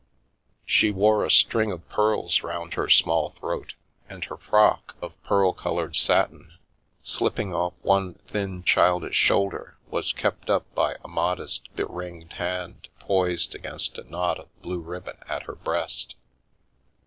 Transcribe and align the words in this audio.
She 0.65 0.89
wore 0.89 1.23
a 1.23 1.29
string 1.29 1.71
of 1.71 1.87
pearls 1.87 2.41
round 2.41 2.73
her 2.73 2.89
small 2.89 3.35
throat, 3.39 3.75
and 4.09 4.23
her 4.25 4.37
frock, 4.37 4.95
of 4.99 5.13
pearl 5.23 5.53
coloured 5.53 5.95
satin, 5.95 6.53
slipping 7.03 7.53
off 7.53 7.73
one 7.83 8.15
thin, 8.15 8.63
childish 8.63 9.13
shoulder, 9.15 9.77
was 9.91 10.11
kept 10.11 10.49
up 10.49 10.65
by 10.73 10.95
a 11.05 11.07
modest 11.07 11.71
be 11.75 11.83
ringed 11.87 12.33
hand 12.33 12.87
poised 12.99 13.53
against 13.53 13.99
a 13.99 14.09
knot 14.09 14.39
of 14.39 14.61
blue 14.63 14.79
ribbon 14.79 15.17
at 15.29 15.43
her 15.43 15.53
breast. 15.55 16.15